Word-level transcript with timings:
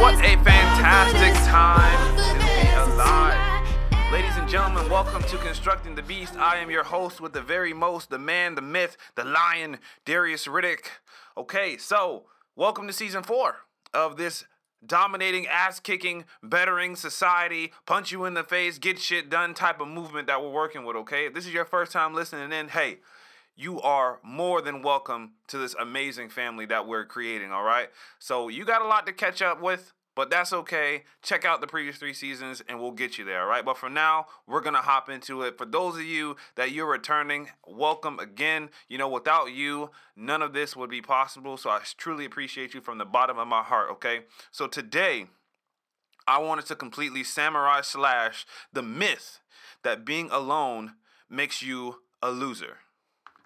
What 0.00 0.16
a 0.16 0.36
fantastic 0.44 1.32
time 1.48 2.16
to 2.16 2.34
be 2.44 2.68
alive. 2.76 4.12
Ladies 4.12 4.36
and 4.36 4.46
gentlemen, 4.46 4.90
welcome 4.90 5.22
to 5.22 5.38
Constructing 5.38 5.94
the 5.94 6.02
Beast. 6.02 6.36
I 6.36 6.58
am 6.58 6.70
your 6.70 6.84
host 6.84 7.22
with 7.22 7.32
the 7.32 7.40
very 7.40 7.72
most, 7.72 8.10
the 8.10 8.18
man, 8.18 8.54
the 8.54 8.60
myth, 8.60 8.98
the 9.14 9.24
lion, 9.24 9.78
Darius 10.04 10.46
Riddick. 10.46 10.86
Okay, 11.38 11.78
so 11.78 12.24
welcome 12.54 12.86
to 12.86 12.92
season 12.92 13.22
four 13.22 13.60
of 13.94 14.18
this 14.18 14.44
dominating, 14.84 15.46
ass 15.46 15.80
kicking, 15.80 16.24
bettering 16.42 16.96
society, 16.96 17.72
punch 17.86 18.12
you 18.12 18.24
in 18.24 18.34
the 18.34 18.44
face, 18.44 18.78
get 18.78 18.98
shit 18.98 19.28
done 19.30 19.54
type 19.54 19.80
of 19.80 19.88
movement 19.88 20.26
that 20.26 20.42
we're 20.42 20.50
working 20.50 20.84
with, 20.84 20.96
okay? 20.96 21.26
If 21.26 21.34
this 21.34 21.46
is 21.46 21.52
your 21.52 21.64
first 21.64 21.92
time 21.92 22.14
listening 22.14 22.52
in, 22.52 22.68
hey, 22.68 22.98
you 23.56 23.80
are 23.82 24.20
more 24.22 24.62
than 24.62 24.82
welcome 24.82 25.32
to 25.48 25.58
this 25.58 25.74
amazing 25.78 26.30
family 26.30 26.64
that 26.66 26.86
we're 26.86 27.04
creating, 27.04 27.52
all 27.52 27.62
right? 27.62 27.90
So 28.18 28.48
you 28.48 28.64
got 28.64 28.82
a 28.82 28.86
lot 28.86 29.06
to 29.06 29.12
catch 29.12 29.42
up 29.42 29.60
with, 29.60 29.92
but 30.20 30.28
that's 30.28 30.52
okay. 30.52 31.04
Check 31.22 31.46
out 31.46 31.62
the 31.62 31.66
previous 31.66 31.96
three 31.96 32.12
seasons 32.12 32.60
and 32.68 32.78
we'll 32.78 32.90
get 32.90 33.16
you 33.16 33.24
there, 33.24 33.40
all 33.40 33.48
right? 33.48 33.64
But 33.64 33.78
for 33.78 33.88
now, 33.88 34.26
we're 34.46 34.60
gonna 34.60 34.82
hop 34.82 35.08
into 35.08 35.40
it. 35.40 35.56
For 35.56 35.64
those 35.64 35.96
of 35.96 36.02
you 36.02 36.36
that 36.56 36.72
you're 36.72 36.90
returning, 36.90 37.48
welcome 37.66 38.18
again. 38.18 38.68
You 38.86 38.98
know, 38.98 39.08
without 39.08 39.46
you, 39.52 39.92
none 40.14 40.42
of 40.42 40.52
this 40.52 40.76
would 40.76 40.90
be 40.90 41.00
possible. 41.00 41.56
So 41.56 41.70
I 41.70 41.80
truly 41.96 42.26
appreciate 42.26 42.74
you 42.74 42.82
from 42.82 42.98
the 42.98 43.06
bottom 43.06 43.38
of 43.38 43.48
my 43.48 43.62
heart, 43.62 43.88
okay? 43.92 44.24
So 44.50 44.66
today, 44.66 45.24
I 46.28 46.36
wanted 46.36 46.66
to 46.66 46.76
completely 46.76 47.24
samurai 47.24 47.80
slash 47.80 48.44
the 48.70 48.82
myth 48.82 49.40
that 49.84 50.04
being 50.04 50.28
alone 50.30 50.96
makes 51.30 51.62
you 51.62 52.02
a 52.20 52.30
loser. 52.30 52.80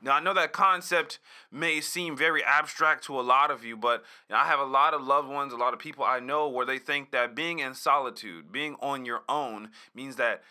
Now, 0.04 0.16
I 0.16 0.20
know 0.20 0.34
that 0.34 0.52
concept 0.52 1.18
may 1.50 1.80
seem 1.80 2.14
very 2.14 2.44
abstract 2.44 3.04
to 3.04 3.18
a 3.18 3.22
lot 3.22 3.50
of 3.50 3.64
you, 3.64 3.74
but 3.74 4.04
you 4.28 4.34
know, 4.34 4.40
I 4.40 4.44
have 4.44 4.60
a 4.60 4.64
lot 4.64 4.92
of 4.92 5.02
loved 5.02 5.28
ones, 5.28 5.52
a 5.52 5.56
lot 5.56 5.72
of 5.72 5.80
people 5.80 6.04
I 6.04 6.20
know 6.20 6.46
where 6.46 6.66
they 6.66 6.78
think 6.78 7.10
that 7.12 7.34
being 7.34 7.60
in 7.60 7.74
solitude, 7.74 8.52
being 8.52 8.76
on 8.80 9.06
your 9.06 9.22
own, 9.30 9.70
means 9.94 10.16
that 10.16 10.42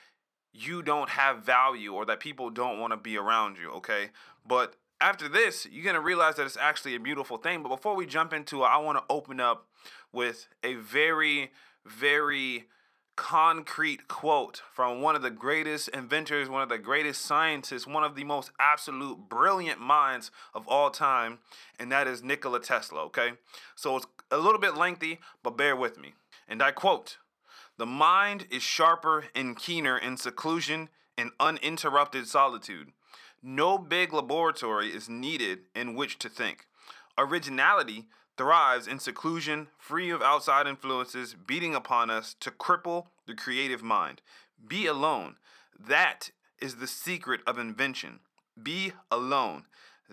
you 0.53 0.81
don't 0.81 1.09
have 1.09 1.43
value 1.43 1.93
or 1.93 2.03
that 2.05 2.19
people 2.19 2.49
don't 2.49 2.79
want 2.79 2.93
to 2.93 2.97
be 2.97 3.15
around 3.15 3.57
you, 3.57 3.69
okay? 3.73 4.09
But 4.45 4.75
after 4.99 5.29
this, 5.29 5.67
you're 5.71 5.83
going 5.83 5.95
to 5.95 6.01
realize 6.01 6.35
that 6.37 6.45
it's 6.45 6.57
actually 6.57 6.95
a 6.95 6.99
beautiful 6.99 7.37
thing. 7.37 7.61
But 7.61 7.69
before 7.69 7.95
we 7.95 8.07
jump 8.07 8.33
into 8.33 8.63
it, 8.63 8.67
I 8.67 8.77
want 8.77 8.97
to 8.97 9.03
open 9.07 9.39
up 9.39 9.67
with 10.11 10.47
a 10.63 10.75
very, 10.75 11.51
very 11.85 12.65
concrete 13.15 14.07
quote 14.07 14.61
from 14.73 15.01
one 15.01 15.15
of 15.15 15.21
the 15.21 15.29
greatest 15.29 15.89
inventors, 15.89 16.49
one 16.49 16.61
of 16.61 16.69
the 16.69 16.77
greatest 16.77 17.21
scientists, 17.21 17.85
one 17.85 18.03
of 18.03 18.15
the 18.15 18.23
most 18.23 18.51
absolute 18.59 19.29
brilliant 19.29 19.79
minds 19.79 20.31
of 20.53 20.67
all 20.67 20.89
time, 20.89 21.39
and 21.79 21.91
that 21.91 22.07
is 22.07 22.23
Nikola 22.23 22.59
Tesla, 22.59 23.01
okay? 23.05 23.33
So 23.75 23.97
it's 23.97 24.07
a 24.31 24.37
little 24.37 24.59
bit 24.59 24.75
lengthy, 24.75 25.19
but 25.43 25.57
bear 25.57 25.75
with 25.75 25.99
me. 25.99 26.13
And 26.47 26.61
I 26.61 26.71
quote 26.71 27.17
The 27.77 27.85
mind 27.85 28.47
is 28.49 28.63
sharper 28.63 29.25
and 29.35 29.57
keener 29.57 29.97
in 29.97 30.17
seclusion 30.17 30.89
and 31.17 31.31
uninterrupted 31.39 32.27
solitude. 32.27 32.91
No 33.41 33.77
big 33.77 34.13
laboratory 34.13 34.87
is 34.87 35.09
needed 35.09 35.59
in 35.75 35.95
which 35.95 36.17
to 36.19 36.29
think. 36.29 36.65
Originality 37.17 38.07
thrives 38.37 38.87
in 38.87 38.99
seclusion, 38.99 39.67
free 39.77 40.09
of 40.09 40.21
outside 40.21 40.67
influences 40.67 41.35
beating 41.35 41.75
upon 41.75 42.09
us 42.09 42.35
to 42.39 42.51
cripple 42.51 43.07
the 43.27 43.35
creative 43.35 43.83
mind. 43.83 44.21
Be 44.65 44.85
alone. 44.87 45.35
That 45.79 46.31
is 46.59 46.77
the 46.77 46.87
secret 46.87 47.41
of 47.45 47.57
invention. 47.57 48.19
Be 48.61 48.93
alone. 49.11 49.65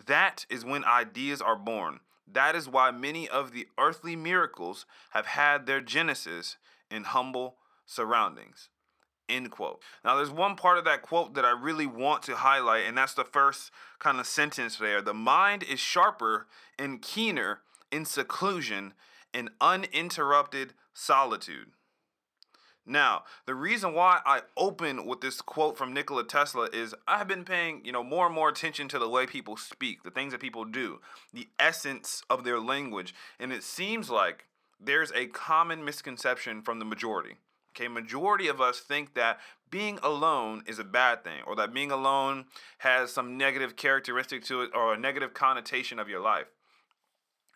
That 0.07 0.47
is 0.51 0.65
when 0.65 0.85
ideas 0.85 1.41
are 1.41 1.57
born. 1.57 2.01
That 2.33 2.55
is 2.55 2.69
why 2.69 2.91
many 2.91 3.29
of 3.29 3.53
the 3.53 3.67
earthly 3.79 4.17
miracles 4.17 4.87
have 5.11 5.27
had 5.27 5.67
their 5.67 5.81
genesis 5.81 6.57
in 6.91 7.05
humble 7.05 7.57
surroundings. 7.86 8.69
End 9.29 9.51
quote. 9.51 9.80
Now, 10.05 10.17
there's 10.17 10.30
one 10.30 10.57
part 10.57 10.79
of 10.79 10.85
that 10.85 11.03
quote 11.03 11.35
that 11.35 11.45
I 11.45 11.51
really 11.51 11.86
want 11.86 12.23
to 12.25 12.36
highlight, 12.36 12.85
and 12.86 12.97
that's 12.97 13.14
the 13.14 13.25
first 13.25 13.70
kind 13.98 14.19
of 14.19 14.27
sentence 14.27 14.77
there. 14.77 15.01
The 15.01 15.14
mind 15.14 15.63
is 15.63 15.79
sharper 15.79 16.47
and 16.79 17.01
keener 17.01 17.61
in 17.90 18.05
seclusion 18.05 18.95
and 19.33 19.51
uninterrupted 19.61 20.74
solitude. 20.92 21.68
Now, 22.86 23.24
the 23.46 23.55
reason 23.55 23.95
why 23.95 24.20
I 24.24 24.40
open 24.56 25.06
with 25.06 25.20
this 25.20 25.40
quote 25.40 25.77
from 25.77 25.92
Nikola 25.92 26.24
Tesla 26.24 26.68
is 26.73 26.95
I've 27.06 27.29
been 27.29 27.45
paying, 27.45 27.84
you 27.84 27.92
know, 27.92 28.02
more 28.02 28.27
and 28.27 28.34
more 28.34 28.48
attention 28.48 28.89
to 28.89 28.98
the 28.98 29.08
way 29.08 29.27
people 29.27 29.56
speak, 29.56 30.02
the 30.02 30.11
things 30.11 30.33
that 30.33 30.40
people 30.40 30.64
do, 30.64 31.00
the 31.33 31.48
essence 31.58 32.23
of 32.29 32.42
their 32.42 32.58
language, 32.58 33.14
and 33.39 33.52
it 33.52 33.62
seems 33.62 34.11
like 34.11 34.46
there's 34.80 35.12
a 35.12 35.27
common 35.27 35.84
misconception 35.84 36.62
from 36.62 36.79
the 36.79 36.84
majority. 36.84 37.36
Okay, 37.77 37.86
majority 37.86 38.48
of 38.48 38.61
us 38.61 38.80
think 38.80 39.14
that 39.14 39.39
being 39.70 40.00
alone 40.02 40.64
is 40.67 40.80
a 40.80 40.84
bad 40.84 41.23
thing 41.23 41.42
or 41.46 41.55
that 41.56 41.73
being 41.73 41.92
alone 41.92 42.46
has 42.79 43.12
some 43.12 43.36
negative 43.36 43.77
characteristic 43.77 44.42
to 44.45 44.62
it 44.62 44.70
or 44.74 44.92
a 44.92 44.98
negative 44.98 45.33
connotation 45.33 46.00
of 46.00 46.08
your 46.08 46.20
life 46.20 46.46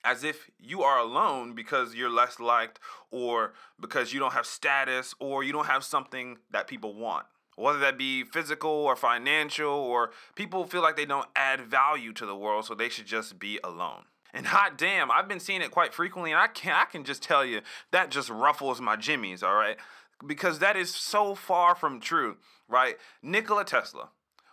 as 0.05 0.23
if 0.23 0.51
you 0.61 0.83
are 0.83 0.99
alone 0.99 1.55
because 1.55 1.95
you're 1.95 2.11
less 2.11 2.39
liked 2.39 2.79
or 3.11 3.55
because 3.81 4.13
you 4.13 4.21
don't 4.21 4.35
have 4.35 4.47
status 4.47 5.15
or 5.19 5.43
you 5.43 5.53
don't 5.53 5.67
have 5.67 5.83
something 5.83 6.39
that 6.51 6.69
people 6.69 6.95
want. 6.95 7.27
Whether 7.57 7.79
that 7.81 7.97
be 7.97 8.25
physical 8.25 8.71
or 8.71 8.97
financial, 8.97 9.71
or 9.71 10.11
people 10.35 10.67
feel 10.67 10.83
like 10.83 10.97
they 10.97 11.05
don't 11.05 11.29
add 11.37 11.61
value 11.61 12.13
to 12.15 12.27
the 12.27 12.35
world, 12.35 12.65
so 12.65 12.75
they 12.75 12.89
should 12.89 13.07
just 13.07 13.39
be 13.39 13.61
alone. 13.63 14.03
And 14.33 14.47
hot 14.47 14.77
damn, 14.77 15.09
I've 15.13 15.29
been 15.29 15.39
seeing 15.39 15.63
it 15.63 15.71
quite 15.71 15.95
frequently, 15.95 16.33
and 16.33 16.41
I 16.41 16.49
can 16.49 16.75
I 16.75 16.85
can 16.85 17.05
just 17.05 17.23
tell 17.23 17.45
you 17.45 17.61
that 17.93 18.11
just 18.11 18.29
ruffles 18.29 18.81
my 18.81 18.97
jimmies, 18.97 19.45
all 19.45 19.55
right? 19.55 19.77
Because 20.27 20.59
that 20.59 20.77
is 20.77 20.93
so 20.93 21.37
far 21.37 21.77
from 21.77 22.01
true, 22.01 22.39
right? 22.69 22.97
Nikola 23.23 23.65
Tesla, 23.65 24.09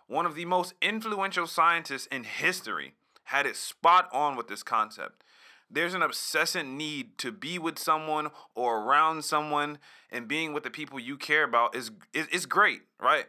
one 0.05 0.27
of 0.27 0.35
the 0.35 0.45
most 0.45 0.75
influential 0.79 1.47
scientists 1.47 2.05
in 2.05 2.23
history, 2.23 2.93
had 3.25 3.47
it 3.47 3.55
spot 3.55 4.09
on 4.13 4.35
with 4.35 4.47
this 4.47 4.61
concept 4.61 5.23
there's 5.71 5.93
an 5.93 6.01
obsessive 6.01 6.65
need 6.65 7.17
to 7.19 7.31
be 7.31 7.57
with 7.57 7.79
someone 7.79 8.29
or 8.55 8.81
around 8.81 9.23
someone 9.23 9.79
and 10.11 10.27
being 10.27 10.53
with 10.53 10.63
the 10.63 10.69
people 10.69 10.99
you 10.99 11.17
care 11.17 11.43
about 11.43 11.75
is 11.75 11.91
is, 12.13 12.45
great 12.45 12.81
right? 12.99 13.25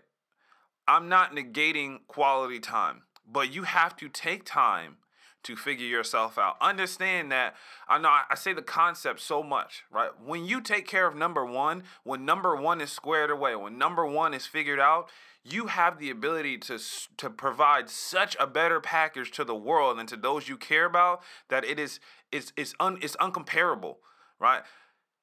I'm 0.88 1.08
not 1.08 1.34
negating 1.34 2.00
quality 2.08 2.58
time 2.58 3.02
but 3.26 3.54
you 3.54 3.62
have 3.62 3.96
to 3.96 4.08
take 4.08 4.44
time 4.44 4.96
to 5.42 5.56
figure 5.56 5.86
yourself 5.86 6.38
out 6.38 6.56
understand 6.60 7.30
that 7.32 7.54
i 7.88 7.98
know 7.98 8.08
i 8.08 8.34
say 8.34 8.52
the 8.52 8.62
concept 8.62 9.20
so 9.20 9.42
much 9.42 9.84
right 9.90 10.10
when 10.24 10.44
you 10.44 10.60
take 10.60 10.86
care 10.86 11.06
of 11.06 11.14
number 11.14 11.44
one 11.44 11.82
when 12.04 12.24
number 12.24 12.54
one 12.56 12.80
is 12.80 12.90
squared 12.90 13.30
away 13.30 13.54
when 13.56 13.76
number 13.78 14.06
one 14.06 14.34
is 14.34 14.46
figured 14.46 14.80
out 14.80 15.08
you 15.44 15.66
have 15.66 15.98
the 15.98 16.10
ability 16.10 16.56
to 16.56 16.78
to 17.16 17.28
provide 17.28 17.90
such 17.90 18.36
a 18.38 18.46
better 18.46 18.80
package 18.80 19.30
to 19.32 19.44
the 19.44 19.54
world 19.54 19.98
and 19.98 20.08
to 20.08 20.16
those 20.16 20.48
you 20.48 20.56
care 20.56 20.84
about 20.84 21.22
that 21.48 21.64
it 21.64 21.78
is 21.78 21.98
it's 22.30 22.52
it's 22.56 22.74
un 22.80 22.98
it's 23.02 23.16
uncomparable, 23.16 23.96
right? 24.40 24.62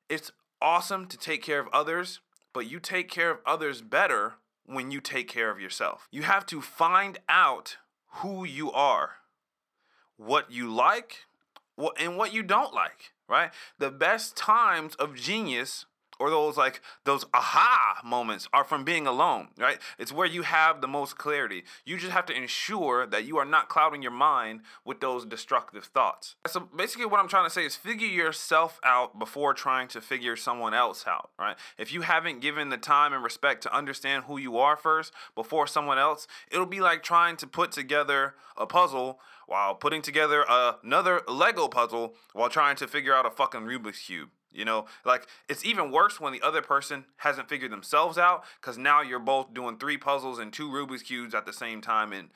It's 0.09 0.31
awesome 0.61 1.07
to 1.07 1.17
take 1.17 1.43
care 1.43 1.59
of 1.59 1.67
others, 1.73 2.19
but 2.53 2.69
you 2.69 2.79
take 2.79 3.09
care 3.09 3.31
of 3.31 3.39
others 3.45 3.81
better 3.81 4.35
when 4.65 4.91
you 4.91 5.01
take 5.01 5.27
care 5.27 5.49
of 5.49 5.59
yourself. 5.59 6.07
You 6.11 6.23
have 6.23 6.45
to 6.47 6.61
find 6.61 7.17
out 7.27 7.77
who 8.21 8.43
you 8.43 8.71
are, 8.71 9.15
what 10.19 10.51
you 10.51 10.71
like, 10.71 11.25
and 11.97 12.17
what 12.17 12.33
you 12.33 12.43
don't 12.43 12.73
like, 12.73 13.13
right? 13.27 13.51
The 13.77 13.89
best 13.89 14.35
times 14.35 14.95
of 14.95 15.15
genius 15.15 15.85
or 16.19 16.29
those 16.29 16.57
like 16.57 16.81
those 17.05 17.25
aha 17.33 18.01
moments 18.03 18.47
are 18.51 18.65
from 18.65 18.83
being 18.83 19.07
alone, 19.07 19.47
right? 19.57 19.79
It's 19.97 20.11
where 20.11 20.27
you 20.27 20.41
have 20.41 20.81
the 20.81 20.87
most 20.87 21.17
clarity. 21.17 21.63
You 21.85 21.97
just 21.97 22.11
have 22.11 22.25
to 22.25 22.33
ensure 22.35 23.07
that 23.07 23.23
you 23.23 23.37
are 23.37 23.45
not 23.45 23.69
clouding 23.69 24.01
your 24.01 24.11
mind 24.11 24.61
with 24.83 24.99
those 24.99 25.25
destructive 25.25 25.85
thoughts. 25.85 26.35
So 26.47 26.59
basically 26.75 27.05
what 27.05 27.21
I'm 27.21 27.29
trying 27.29 27.45
to 27.45 27.49
say 27.49 27.65
is 27.65 27.77
figure 27.77 28.07
yourself 28.07 28.79
out 28.83 29.17
before 29.17 29.53
trying 29.53 29.87
to 29.89 30.01
figure 30.01 30.35
someone 30.35 30.73
else 30.73 31.05
out, 31.07 31.29
right? 31.39 31.55
If 31.77 31.93
you 31.93 32.01
haven't 32.01 32.41
given 32.41 32.67
the 32.67 32.77
time 32.77 33.13
and 33.13 33.23
respect 33.23 33.63
to 33.63 33.73
understand 33.73 34.25
who 34.25 34.37
you 34.37 34.57
are 34.57 34.75
first 34.75 35.13
before 35.35 35.67
someone 35.67 35.97
else, 35.97 36.27
it'll 36.51 36.65
be 36.65 36.81
like 36.81 37.01
trying 37.01 37.37
to 37.37 37.47
put 37.47 37.71
together 37.71 38.35
a 38.57 38.65
puzzle 38.65 39.21
while 39.49 39.73
putting 39.73 40.01
together 40.01 40.45
another 40.47 41.21
Lego 41.27 41.67
puzzle 41.67 42.13
while 42.33 42.49
trying 42.49 42.75
to 42.75 42.87
figure 42.87 43.15
out 43.15 43.25
a 43.25 43.31
fucking 43.31 43.61
Rubik's 43.61 43.99
cube. 43.99 44.29
You 44.51 44.65
know, 44.65 44.85
like 45.05 45.27
it's 45.47 45.65
even 45.65 45.91
worse 45.91 46.19
when 46.19 46.33
the 46.33 46.41
other 46.41 46.61
person 46.61 47.05
hasn't 47.17 47.49
figured 47.49 47.71
themselves 47.71 48.17
out 48.17 48.43
because 48.59 48.77
now 48.77 49.01
you're 49.01 49.19
both 49.19 49.53
doing 49.53 49.77
three 49.77 49.97
puzzles 49.97 50.39
and 50.39 50.51
two 50.51 50.69
Rubik's 50.69 51.03
cubes 51.03 51.35
at 51.35 51.45
the 51.45 51.53
same 51.53 51.81
time, 51.81 52.13
and 52.13 52.29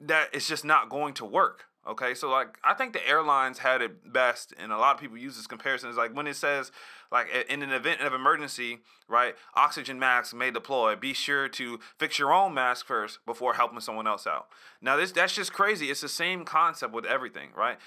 that 0.00 0.28
it's 0.32 0.46
just 0.46 0.64
not 0.64 0.88
going 0.88 1.14
to 1.14 1.24
work, 1.24 1.64
Okay, 1.88 2.12
so 2.14 2.28
like 2.28 2.58
I 2.62 2.74
think 2.74 2.92
the 2.92 3.08
airlines 3.08 3.58
had 3.58 3.80
it 3.80 4.12
best, 4.12 4.52
and 4.58 4.72
a 4.72 4.76
lot 4.76 4.94
of 4.94 5.00
people 5.00 5.16
use 5.16 5.36
this 5.36 5.46
comparison. 5.46 5.88
Is 5.88 5.96
like 5.96 6.14
when 6.14 6.26
it 6.26 6.36
says 6.36 6.70
like 7.10 7.28
in 7.48 7.62
an 7.62 7.72
event 7.72 8.00
of 8.00 8.12
emergency, 8.12 8.80
right? 9.08 9.34
Oxygen 9.54 9.98
masks 9.98 10.34
may 10.34 10.50
deploy. 10.50 10.94
Be 10.96 11.12
sure 11.14 11.48
to 11.48 11.78
fix 11.98 12.18
your 12.18 12.32
own 12.32 12.54
mask 12.54 12.86
first 12.86 13.18
before 13.26 13.54
helping 13.54 13.80
someone 13.80 14.06
else 14.06 14.26
out. 14.26 14.48
Now 14.82 14.96
this 14.96 15.12
that's 15.12 15.34
just 15.34 15.52
crazy. 15.52 15.90
It's 15.90 16.00
the 16.00 16.08
same 16.08 16.44
concept 16.44 16.92
with 16.92 17.04
everything, 17.04 17.50
right? 17.56 17.78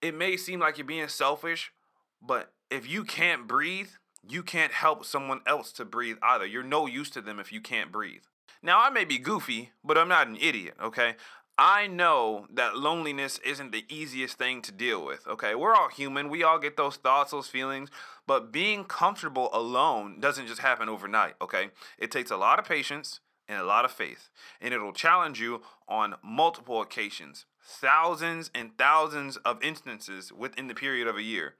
It 0.00 0.14
may 0.16 0.36
seem 0.36 0.60
like 0.60 0.78
you're 0.78 0.86
being 0.86 1.08
selfish, 1.08 1.72
but 2.20 2.52
if 2.70 2.88
you 2.88 3.04
can't 3.04 3.46
breathe, 3.46 3.88
you 4.28 4.42
can't 4.42 4.72
help 4.72 5.04
someone 5.04 5.40
else 5.46 5.72
to 5.72 5.84
breathe 5.84 6.16
either. 6.22 6.46
You're 6.46 6.62
no 6.62 6.86
use 6.86 7.10
to 7.10 7.20
them 7.20 7.38
if 7.38 7.52
you 7.52 7.60
can't 7.60 7.92
breathe. 7.92 8.22
Now, 8.62 8.80
I 8.80 8.90
may 8.90 9.04
be 9.04 9.18
goofy, 9.18 9.72
but 9.82 9.98
I'm 9.98 10.08
not 10.08 10.28
an 10.28 10.38
idiot, 10.40 10.74
okay? 10.80 11.16
I 11.58 11.86
know 11.86 12.46
that 12.52 12.76
loneliness 12.76 13.38
isn't 13.44 13.72
the 13.72 13.84
easiest 13.88 14.38
thing 14.38 14.62
to 14.62 14.72
deal 14.72 15.04
with, 15.04 15.26
okay? 15.26 15.54
We're 15.54 15.74
all 15.74 15.88
human. 15.88 16.30
We 16.30 16.42
all 16.42 16.58
get 16.58 16.76
those 16.76 16.96
thoughts, 16.96 17.30
those 17.30 17.48
feelings, 17.48 17.90
but 18.26 18.52
being 18.52 18.84
comfortable 18.84 19.50
alone 19.52 20.18
doesn't 20.18 20.46
just 20.46 20.60
happen 20.60 20.88
overnight, 20.88 21.34
okay? 21.40 21.70
It 21.98 22.10
takes 22.10 22.30
a 22.30 22.36
lot 22.36 22.58
of 22.58 22.64
patience 22.64 23.20
and 23.48 23.60
a 23.60 23.64
lot 23.64 23.84
of 23.84 23.92
faith, 23.92 24.30
and 24.60 24.72
it'll 24.72 24.92
challenge 24.92 25.40
you 25.40 25.62
on 25.86 26.14
multiple 26.22 26.80
occasions. 26.80 27.44
Thousands 27.60 28.50
and 28.54 28.76
thousands 28.78 29.36
of 29.38 29.62
instances 29.62 30.32
within 30.32 30.68
the 30.68 30.74
period 30.74 31.06
of 31.06 31.16
a 31.16 31.22
year 31.22 31.56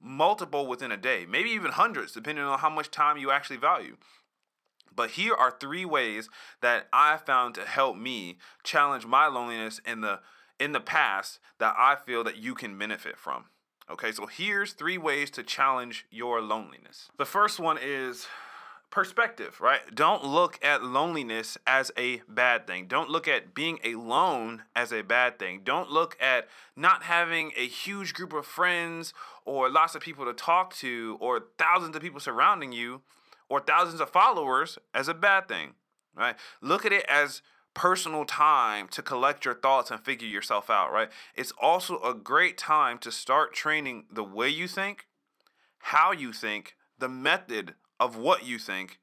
multiple 0.00 0.66
within 0.66 0.92
a 0.92 0.96
day, 0.96 1.26
maybe 1.28 1.50
even 1.50 1.72
hundreds, 1.72 2.12
depending 2.12 2.44
on 2.44 2.58
how 2.58 2.70
much 2.70 2.90
time 2.90 3.18
you 3.18 3.30
actually 3.30 3.56
value. 3.56 3.96
But 4.94 5.10
here 5.10 5.34
are 5.34 5.56
three 5.58 5.84
ways 5.84 6.28
that 6.60 6.88
I 6.92 7.16
found 7.16 7.54
to 7.56 7.62
help 7.62 7.96
me 7.96 8.38
challenge 8.62 9.06
my 9.06 9.26
loneliness 9.26 9.80
in 9.86 10.00
the 10.00 10.20
in 10.58 10.72
the 10.72 10.80
past 10.80 11.38
that 11.58 11.74
I 11.78 11.96
feel 11.96 12.24
that 12.24 12.36
you 12.36 12.54
can 12.54 12.76
benefit 12.76 13.16
from. 13.16 13.44
Okay, 13.90 14.12
so 14.12 14.26
here's 14.26 14.72
three 14.72 14.98
ways 14.98 15.30
to 15.30 15.42
challenge 15.42 16.04
your 16.10 16.42
loneliness. 16.42 17.08
The 17.16 17.24
first 17.24 17.58
one 17.58 17.78
is 17.80 18.26
perspective, 18.90 19.60
right? 19.60 19.80
Don't 19.94 20.24
look 20.24 20.58
at 20.64 20.82
loneliness 20.82 21.58
as 21.66 21.90
a 21.96 22.22
bad 22.28 22.66
thing. 22.66 22.86
Don't 22.86 23.10
look 23.10 23.28
at 23.28 23.54
being 23.54 23.78
alone 23.84 24.62
as 24.74 24.92
a 24.92 25.02
bad 25.02 25.38
thing. 25.38 25.60
Don't 25.64 25.90
look 25.90 26.16
at 26.20 26.48
not 26.76 27.04
having 27.04 27.52
a 27.56 27.66
huge 27.66 28.14
group 28.14 28.32
of 28.32 28.46
friends 28.46 29.12
or 29.44 29.68
lots 29.68 29.94
of 29.94 30.02
people 30.02 30.24
to 30.24 30.32
talk 30.32 30.74
to 30.76 31.16
or 31.20 31.46
thousands 31.58 31.96
of 31.96 32.02
people 32.02 32.20
surrounding 32.20 32.72
you 32.72 33.02
or 33.48 33.60
thousands 33.60 34.00
of 34.00 34.10
followers 34.10 34.78
as 34.94 35.08
a 35.08 35.14
bad 35.14 35.48
thing, 35.48 35.74
right? 36.14 36.36
Look 36.60 36.84
at 36.84 36.92
it 36.92 37.04
as 37.08 37.42
personal 37.74 38.24
time 38.24 38.88
to 38.88 39.02
collect 39.02 39.44
your 39.44 39.54
thoughts 39.54 39.90
and 39.90 40.00
figure 40.00 40.28
yourself 40.28 40.68
out, 40.68 40.92
right? 40.92 41.10
It's 41.34 41.52
also 41.60 42.00
a 42.00 42.14
great 42.14 42.58
time 42.58 42.98
to 42.98 43.12
start 43.12 43.54
training 43.54 44.06
the 44.10 44.24
way 44.24 44.48
you 44.48 44.66
think, 44.66 45.06
how 45.78 46.12
you 46.12 46.32
think, 46.32 46.74
the 46.98 47.08
method 47.08 47.74
of 48.00 48.16
what 48.16 48.44
you 48.44 48.58
think, 48.58 48.98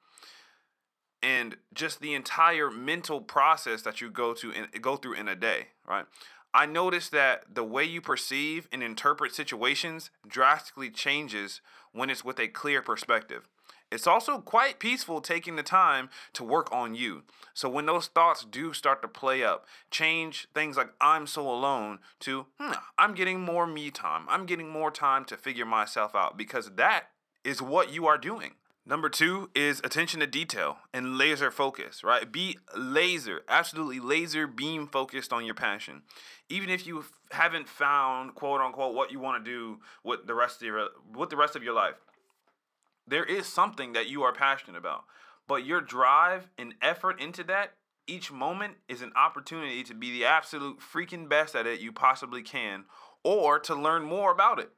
and 1.24 1.58
just 1.74 2.02
the 2.02 2.14
entire 2.14 2.70
mental 2.70 3.22
process 3.22 3.82
that 3.82 4.02
you 4.02 4.12
go 4.12 4.34
to 4.34 4.52
in, 4.52 4.68
go 4.82 4.96
through 4.96 5.14
in 5.14 5.28
a 5.28 5.36
day, 5.36 5.68
right? 5.88 6.06
I 6.54 6.66
noticed 6.66 7.12
that 7.12 7.44
the 7.54 7.64
way 7.64 7.84
you 7.84 8.00
perceive 8.00 8.68
and 8.72 8.84
interpret 8.84 9.34
situations 9.34 10.12
drastically 10.28 10.90
changes 10.90 11.62
when 11.92 12.10
it's 12.10 12.24
with 12.24 12.40
a 12.40 12.48
clear 12.48 12.82
perspective. 12.82 13.48
It's 13.96 14.08
also 14.08 14.40
quite 14.40 14.78
peaceful 14.78 15.22
taking 15.22 15.56
the 15.56 15.64
time 15.64 16.10
to 16.34 16.44
work 16.44 16.72
on 16.72 16.94
you. 16.94 17.24
So 17.54 17.70
when 17.70 17.86
those 17.86 18.08
thoughts 18.08 18.46
do 18.46 18.74
start 18.74 19.02
to 19.02 19.08
play 19.08 19.44
up, 19.44 19.66
change 19.90 20.48
things 20.54 20.78
like 20.78 20.90
I'm 21.00 21.26
so 21.26 21.50
alone 21.50 22.00
to 22.20 22.46
hmm, 22.60 22.74
I'm 23.00 23.16
getting 23.16 23.40
more 23.40 23.66
me 23.66 23.90
time. 23.92 24.26
I'm 24.28 24.46
getting 24.46 24.70
more 24.70 24.92
time 24.92 25.26
to 25.26 25.38
figure 25.38 25.66
myself 25.66 26.14
out 26.14 26.38
because 26.38 26.72
that 26.76 27.06
is 27.44 27.62
what 27.62 27.92
you 27.92 28.06
are 28.06 28.18
doing. 28.18 28.52
Number 28.88 29.10
two 29.10 29.50
is 29.56 29.82
attention 29.84 30.20
to 30.20 30.28
detail 30.28 30.78
and 30.94 31.18
laser 31.18 31.50
focus, 31.50 32.04
right? 32.04 32.32
Be 32.32 32.60
laser, 32.78 33.42
absolutely 33.50 34.00
laser 34.00 34.46
beam 34.46 34.88
focused 34.88 35.34
on 35.34 35.44
your 35.44 35.56
passion. 35.56 36.04
Even 36.50 36.70
if 36.70 36.86
you 36.86 37.04
haven't 37.32 37.68
found 37.68 38.36
quote 38.36 38.62
unquote 38.62 38.94
what 38.94 39.12
you 39.12 39.20
want 39.20 39.44
to 39.44 39.52
do 39.52 39.80
with 40.04 40.28
the 40.28 40.36
rest 40.36 40.62
of 40.62 40.68
your 40.68 40.90
with 41.16 41.32
the 41.32 41.38
rest 41.38 41.56
of 41.56 41.64
your 41.64 41.74
life, 41.74 41.96
there 43.08 43.24
is 43.24 43.46
something 43.46 43.94
that 43.94 44.08
you 44.08 44.24
are 44.24 44.34
passionate 44.34 44.78
about. 44.78 45.06
But 45.48 45.66
your 45.66 45.82
drive 45.82 46.50
and 46.58 46.74
effort 46.82 47.22
into 47.22 47.44
that 47.46 47.74
each 48.08 48.32
moment 48.32 48.76
is 48.88 49.02
an 49.02 49.12
opportunity 49.16 49.84
to 49.84 49.94
be 49.94 50.12
the 50.12 50.26
absolute 50.26 50.80
freaking 50.80 51.28
best 51.28 51.56
at 51.56 51.68
it 51.68 51.80
you 51.80 51.92
possibly 51.92 52.42
can 52.42 52.86
or 53.24 53.60
to 53.60 53.76
learn 53.76 54.04
more 54.04 54.32
about 54.32 54.60
it 54.60 54.72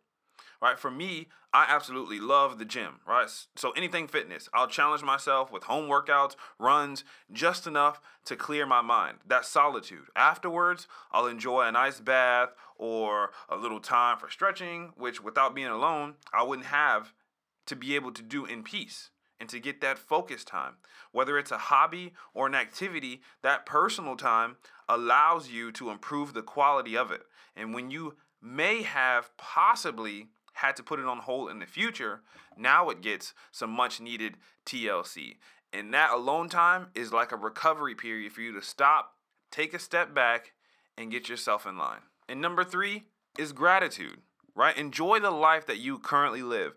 right? 0.61 0.79
For 0.79 0.91
me, 0.91 1.27
I 1.53 1.65
absolutely 1.69 2.19
love 2.19 2.59
the 2.59 2.65
gym, 2.65 2.99
right? 3.07 3.29
So 3.55 3.71
anything 3.71 4.07
fitness, 4.07 4.49
I'll 4.53 4.67
challenge 4.67 5.03
myself 5.03 5.51
with 5.51 5.63
home 5.63 5.89
workouts, 5.89 6.35
runs, 6.59 7.03
just 7.31 7.67
enough 7.67 7.99
to 8.25 8.35
clear 8.35 8.65
my 8.65 8.81
mind. 8.81 9.19
That's 9.25 9.47
solitude. 9.47 10.07
Afterwards, 10.15 10.87
I'll 11.11 11.27
enjoy 11.27 11.67
a 11.67 11.71
nice 11.71 11.99
bath 11.99 12.49
or 12.75 13.31
a 13.49 13.55
little 13.55 13.79
time 13.79 14.17
for 14.17 14.29
stretching, 14.29 14.91
which 14.95 15.23
without 15.23 15.55
being 15.55 15.67
alone, 15.67 16.15
I 16.33 16.43
wouldn't 16.43 16.67
have 16.67 17.13
to 17.67 17.75
be 17.75 17.95
able 17.95 18.11
to 18.11 18.21
do 18.21 18.45
in 18.45 18.63
peace 18.63 19.09
and 19.39 19.47
to 19.49 19.59
get 19.59 19.81
that 19.81 19.99
focus 19.99 20.43
time. 20.43 20.73
Whether 21.11 21.37
it's 21.37 21.51
a 21.51 21.57
hobby 21.57 22.13
or 22.33 22.47
an 22.47 22.55
activity, 22.55 23.21
that 23.43 23.65
personal 23.65 24.15
time 24.15 24.57
allows 24.89 25.49
you 25.49 25.71
to 25.73 25.89
improve 25.89 26.33
the 26.33 26.41
quality 26.41 26.97
of 26.97 27.11
it. 27.11 27.21
And 27.55 27.73
when 27.73 27.91
you 27.91 28.15
may 28.41 28.81
have 28.83 29.35
possibly 29.37 30.27
had 30.53 30.75
to 30.75 30.83
put 30.83 30.99
it 30.99 31.05
on 31.05 31.19
hold 31.19 31.51
in 31.51 31.59
the 31.59 31.65
future, 31.65 32.21
now 32.57 32.89
it 32.89 33.01
gets 33.01 33.33
some 33.51 33.69
much 33.69 33.99
needed 33.99 34.37
TLC. 34.65 35.35
And 35.71 35.93
that 35.93 36.11
alone 36.11 36.49
time 36.49 36.87
is 36.95 37.13
like 37.13 37.31
a 37.31 37.37
recovery 37.37 37.93
period 37.93 38.31
for 38.31 38.41
you 38.41 38.53
to 38.53 38.61
stop, 38.61 39.13
take 39.51 39.73
a 39.73 39.79
step 39.79 40.13
back, 40.13 40.53
and 40.97 41.11
get 41.11 41.29
yourself 41.29 41.67
in 41.67 41.77
line. 41.77 42.01
And 42.27 42.41
number 42.41 42.63
three 42.63 43.03
is 43.37 43.53
gratitude, 43.53 44.21
right? 44.55 44.75
Enjoy 44.75 45.19
the 45.19 45.31
life 45.31 45.67
that 45.67 45.77
you 45.77 45.99
currently 45.99 46.41
live. 46.41 46.73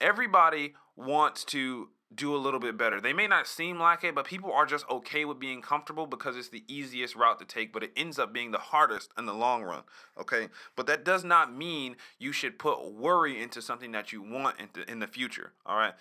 Everybody 0.00 0.74
wants 0.96 1.44
to 1.46 1.88
do 2.14 2.34
a 2.34 2.38
little 2.38 2.60
bit 2.60 2.78
better. 2.78 3.00
They 3.00 3.12
may 3.12 3.26
not 3.26 3.46
seem 3.46 3.78
like 3.78 4.02
it, 4.02 4.14
but 4.14 4.26
people 4.26 4.50
are 4.50 4.64
just 4.64 4.88
okay 4.88 5.24
with 5.24 5.38
being 5.38 5.60
comfortable 5.60 6.06
because 6.06 6.36
it's 6.36 6.48
the 6.48 6.64
easiest 6.66 7.14
route 7.14 7.38
to 7.38 7.44
take, 7.44 7.72
but 7.72 7.82
it 7.82 7.92
ends 7.96 8.18
up 8.18 8.32
being 8.32 8.50
the 8.50 8.58
hardest 8.58 9.12
in 9.18 9.26
the 9.26 9.34
long 9.34 9.62
run. 9.62 9.82
Okay? 10.18 10.48
But 10.74 10.86
that 10.86 11.04
does 11.04 11.22
not 11.22 11.54
mean 11.54 11.96
you 12.18 12.32
should 12.32 12.58
put 12.58 12.92
worry 12.92 13.40
into 13.40 13.60
something 13.60 13.92
that 13.92 14.12
you 14.12 14.22
want 14.22 14.58
in 14.58 14.68
the, 14.72 14.90
in 14.90 15.00
the 15.00 15.06
future. 15.06 15.52
All 15.66 15.76
right? 15.76 15.94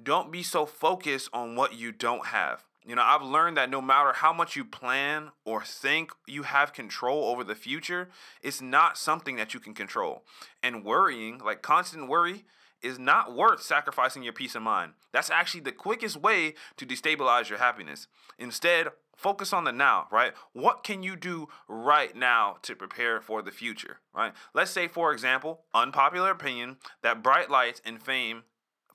Don't 0.00 0.30
be 0.30 0.42
so 0.42 0.66
focused 0.66 1.30
on 1.32 1.56
what 1.56 1.74
you 1.74 1.90
don't 1.90 2.26
have. 2.26 2.64
You 2.86 2.94
know, 2.94 3.02
I've 3.02 3.22
learned 3.22 3.56
that 3.56 3.70
no 3.70 3.80
matter 3.80 4.12
how 4.12 4.32
much 4.32 4.56
you 4.56 4.64
plan 4.64 5.30
or 5.44 5.64
think 5.64 6.12
you 6.26 6.42
have 6.42 6.74
control 6.74 7.24
over 7.24 7.42
the 7.42 7.54
future, 7.54 8.10
it's 8.42 8.60
not 8.60 8.98
something 8.98 9.36
that 9.36 9.54
you 9.54 9.58
can 9.58 9.72
control. 9.72 10.22
And 10.62 10.84
worrying, 10.84 11.38
like 11.38 11.62
constant 11.62 12.08
worry, 12.08 12.44
is 12.84 12.98
not 12.98 13.34
worth 13.34 13.62
sacrificing 13.62 14.22
your 14.22 14.32
peace 14.32 14.54
of 14.54 14.62
mind. 14.62 14.92
That's 15.12 15.30
actually 15.30 15.60
the 15.60 15.72
quickest 15.72 16.16
way 16.16 16.54
to 16.76 16.86
destabilize 16.86 17.48
your 17.48 17.58
happiness. 17.58 18.06
Instead, 18.38 18.88
focus 19.16 19.52
on 19.52 19.64
the 19.64 19.72
now, 19.72 20.06
right? 20.12 20.34
What 20.52 20.84
can 20.84 21.02
you 21.02 21.16
do 21.16 21.48
right 21.68 22.14
now 22.14 22.56
to 22.62 22.76
prepare 22.76 23.20
for 23.20 23.42
the 23.42 23.50
future, 23.50 23.98
right? 24.14 24.32
Let's 24.52 24.70
say, 24.70 24.86
for 24.88 25.12
example, 25.12 25.62
unpopular 25.72 26.30
opinion 26.30 26.76
that 27.02 27.22
bright 27.22 27.50
lights 27.50 27.80
and 27.84 28.02
fame 28.02 28.42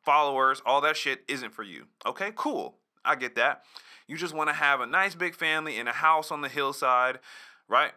followers, 0.03 0.61
all 0.65 0.81
that 0.81 0.97
shit 0.97 1.23
isn't 1.27 1.53
for 1.53 1.63
you. 1.63 1.87
Okay, 2.05 2.31
cool. 2.35 2.77
I 3.03 3.15
get 3.15 3.35
that. 3.35 3.63
You 4.07 4.17
just 4.17 4.33
want 4.33 4.49
to 4.49 4.55
have 4.55 4.81
a 4.81 4.87
nice 4.87 5.15
big 5.15 5.35
family 5.35 5.77
in 5.77 5.87
a 5.87 5.93
house 5.93 6.31
on 6.31 6.41
the 6.41 6.49
hillside, 6.49 7.19
right? 7.67 7.91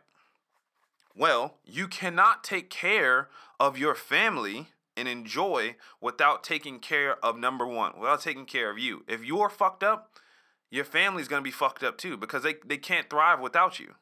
Well, 1.16 1.58
you 1.64 1.88
cannot 1.88 2.44
take 2.44 2.70
care 2.70 3.28
of 3.60 3.78
your 3.78 3.94
family 3.94 4.68
and 4.96 5.08
enjoy 5.08 5.76
without 6.00 6.44
taking 6.44 6.78
care 6.78 7.24
of 7.24 7.36
number 7.38 7.66
one, 7.66 7.92
without 7.98 8.20
taking 8.20 8.46
care 8.46 8.70
of 8.70 8.78
you. 8.78 9.04
If 9.08 9.24
you're 9.24 9.48
fucked 9.48 9.82
up, 9.82 10.10
your 10.70 10.84
family's 10.84 11.28
gonna 11.28 11.42
be 11.42 11.50
fucked 11.50 11.82
up 11.82 11.98
too 11.98 12.16
because 12.16 12.42
they, 12.42 12.56
they 12.64 12.78
can't 12.78 13.10
thrive 13.10 13.40
without 13.40 13.78
you. 13.78 13.94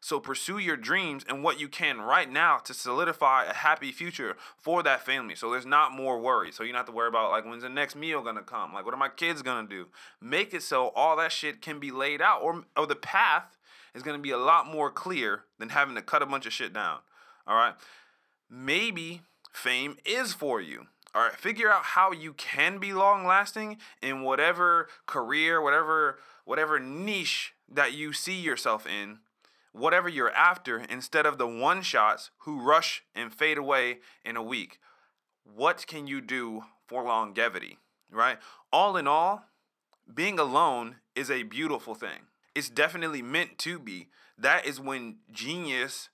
So 0.00 0.20
pursue 0.20 0.58
your 0.58 0.76
dreams 0.76 1.24
and 1.28 1.42
what 1.42 1.58
you 1.58 1.66
can 1.66 2.00
right 2.00 2.30
now 2.30 2.58
to 2.58 2.72
solidify 2.72 3.46
a 3.46 3.52
happy 3.52 3.90
future 3.90 4.36
for 4.56 4.82
that 4.84 5.04
family. 5.04 5.34
So 5.34 5.50
there's 5.50 5.66
not 5.66 5.92
more 5.92 6.20
worry. 6.20 6.52
So 6.52 6.62
you 6.62 6.70
don't 6.70 6.78
have 6.78 6.86
to 6.86 6.92
worry 6.92 7.08
about 7.08 7.32
like 7.32 7.44
when's 7.44 7.64
the 7.64 7.68
next 7.68 7.96
meal 7.96 8.22
gonna 8.22 8.42
come? 8.42 8.72
Like 8.72 8.84
what 8.84 8.94
are 8.94 8.98
my 8.98 9.08
kids 9.08 9.42
gonna 9.42 9.68
do? 9.68 9.86
Make 10.20 10.54
it 10.54 10.62
so 10.62 10.88
all 10.94 11.16
that 11.16 11.32
shit 11.32 11.60
can 11.60 11.80
be 11.80 11.90
laid 11.90 12.22
out 12.22 12.42
or 12.42 12.64
or 12.76 12.86
the 12.86 12.94
path 12.94 13.56
is 13.92 14.04
gonna 14.04 14.18
be 14.18 14.30
a 14.30 14.38
lot 14.38 14.66
more 14.66 14.90
clear 14.90 15.44
than 15.58 15.70
having 15.70 15.96
to 15.96 16.02
cut 16.02 16.22
a 16.22 16.26
bunch 16.26 16.46
of 16.46 16.52
shit 16.52 16.72
down. 16.72 17.00
All 17.46 17.56
right. 17.56 17.74
Maybe 18.48 19.22
fame 19.52 19.96
is 20.04 20.32
for 20.32 20.60
you. 20.60 20.86
All 21.14 21.22
right, 21.22 21.36
figure 21.36 21.70
out 21.70 21.82
how 21.82 22.12
you 22.12 22.32
can 22.34 22.78
be 22.78 22.92
long 22.92 23.26
lasting 23.26 23.78
in 24.02 24.22
whatever 24.22 24.88
career, 25.06 25.60
whatever 25.60 26.18
whatever 26.44 26.78
niche 26.78 27.54
that 27.68 27.92
you 27.92 28.12
see 28.12 28.38
yourself 28.40 28.86
in 28.86 29.18
whatever 29.72 30.08
you're 30.08 30.32
after 30.32 30.78
instead 30.78 31.26
of 31.26 31.38
the 31.38 31.46
one 31.46 31.82
shots 31.82 32.30
who 32.38 32.60
rush 32.60 33.02
and 33.14 33.32
fade 33.32 33.58
away 33.58 33.98
in 34.24 34.36
a 34.36 34.42
week. 34.42 34.78
What 35.44 35.86
can 35.86 36.06
you 36.06 36.20
do 36.20 36.64
for 36.86 37.02
longevity, 37.02 37.78
right? 38.10 38.38
All 38.72 38.96
in 38.96 39.06
all, 39.06 39.44
being 40.12 40.38
alone 40.38 40.96
is 41.14 41.30
a 41.30 41.42
beautiful 41.44 41.94
thing. 41.94 42.28
It's 42.54 42.70
definitely 42.70 43.22
meant 43.22 43.58
to 43.58 43.78
be. 43.78 44.08
That 44.36 44.66
is 44.66 44.80
when 44.80 45.16
genius 45.30 46.08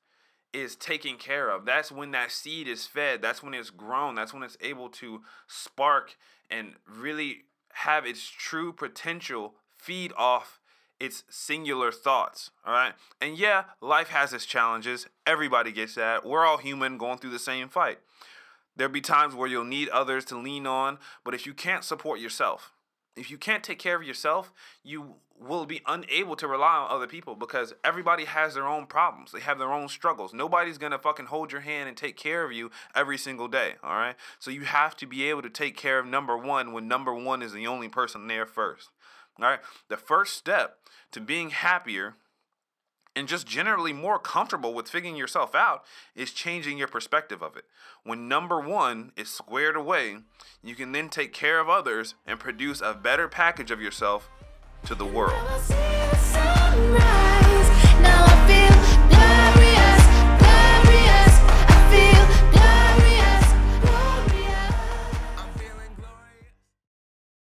is 0.55 0.77
taken 0.77 1.17
care 1.17 1.51
of. 1.51 1.67
That's 1.67 1.93
when 1.93 2.13
that 2.13 2.31
seed 2.31 2.69
is 2.69 2.87
fed. 2.87 3.21
That's 3.21 3.43
when 3.43 3.53
it's 3.53 3.71
grown. 3.71 4.15
That's 4.15 4.33
when 4.33 4.43
it's 4.43 4.57
able 4.61 4.89
to 4.91 5.23
spark 5.47 6.17
and 6.49 6.75
really 6.89 7.43
have 7.73 8.07
its 8.07 8.27
true 8.27 8.73
potential 8.73 9.55
feed 9.77 10.13
off 10.17 10.61
its 11.01 11.25
singular 11.29 11.91
thoughts. 11.91 12.51
All 12.65 12.73
right. 12.73 12.95
And 13.21 13.37
yeah, 13.37 13.65
life 13.81 14.09
has 14.09 14.33
its 14.33 14.47
challenges. 14.47 15.09
Everybody 15.27 15.73
gets 15.73 15.97
that. 15.97 16.25
We're 16.25 16.47
all 16.47 16.59
human 16.59 16.99
going 16.99 17.19
through 17.19 17.31
the 17.31 17.39
same 17.39 17.69
fight. 17.69 17.99
There'll 18.77 18.93
be 18.93 19.01
times 19.01 19.35
where 19.35 19.49
you'll 19.49 19.65
need 19.65 19.89
others 19.91 20.25
to 20.27 20.39
lean 20.39 20.67
on, 20.67 20.99
but 21.25 21.35
if 21.35 21.47
you 21.47 21.55
can't 21.55 21.85
support 21.85 22.21
yourself, 22.21 22.73
if 23.17 23.31
you 23.31 23.39
can't 23.39 23.63
take 23.63 23.79
care 23.79 23.97
of 23.97 24.03
yourself, 24.03 24.53
you 24.83 25.15
will 25.39 25.67
be 25.67 25.83
unable 25.87 26.37
to 26.37 26.47
rely 26.47 26.77
on 26.77 26.91
other 26.91 27.07
people 27.07 27.35
because 27.35 27.75
everybody 27.85 28.25
has 28.25 28.55
their 28.55 28.67
own 28.67 28.87
problems. 28.87 29.33
They 29.33 29.41
have 29.41 29.59
their 29.59 29.73
own 29.73 29.89
struggles. 29.89 30.33
Nobody's 30.33 30.79
going 30.79 30.93
to 30.93 30.99
fucking 30.99 31.27
hold 31.27 31.53
your 31.53 31.61
hand 31.61 31.89
and 31.89 31.97
take 31.97 32.17
care 32.17 32.45
of 32.45 32.53
you 32.53 32.71
every 32.95 33.19
single 33.19 33.49
day, 33.49 33.75
all 33.83 33.97
right? 33.97 34.17
So 34.39 34.51
you 34.51 34.63
have 34.63 34.97
to 34.97 35.07
be 35.07 35.25
able 35.25 35.43
to 35.43 35.51
take 35.51 35.77
care 35.77 35.99
of 35.99 36.07
number 36.07 36.37
1 36.37 36.73
when 36.73 36.89
number 36.89 37.15
1 37.15 37.43
is 37.43 37.53
the 37.53 37.67
only 37.67 37.89
person 37.89 38.27
there 38.27 38.47
first. 38.47 38.91
All 39.41 39.47
right? 39.47 39.61
The 39.89 39.97
first 39.97 40.37
step 40.37 40.79
to 41.13 41.21
being 41.21 41.51
happier 41.51 42.15
and 43.17 43.29
just 43.29 43.47
generally 43.47 43.93
more 43.93 44.19
comfortable 44.19 44.75
with 44.75 44.89
figuring 44.89 45.17
yourself 45.17 45.55
out 45.55 45.85
is 46.15 46.33
changing 46.33 46.79
your 46.79 46.89
perspective 46.89 47.43
of 47.43 47.57
it. 47.57 47.65
When 48.03 48.29
number 48.29 48.61
one 48.61 49.13
is 49.17 49.31
squared 49.31 49.77
away, 49.77 50.17
you 50.63 50.75
can 50.75 50.93
then 50.93 51.09
take 51.09 51.33
care 51.33 51.61
of 51.61 51.69
others 51.69 52.15
and 52.27 52.39
produce 52.39 52.81
a 52.81 52.95
better 52.95 53.29
package 53.29 53.71
of 53.71 53.81
yourself 53.81 54.29
to 54.87 54.95
the 54.95 55.07
world. 55.07 55.41